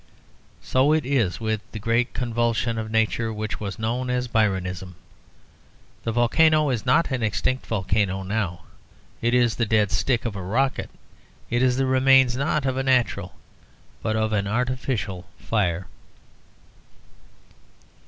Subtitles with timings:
[0.63, 4.95] So it is with the great convulsion of Nature which was known as Byronism.
[6.05, 8.63] The volcano is not an extinct volcano now;
[9.21, 10.89] it is the dead stick of a rocket.
[11.51, 13.35] It is the remains not of a natural
[14.01, 15.85] but of an artificial fire.